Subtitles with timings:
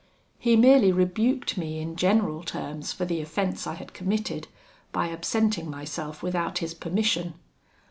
[0.39, 4.47] He merely rebuked me in general terms for the offence I had committed,
[4.91, 7.35] by absenting myself without his permission.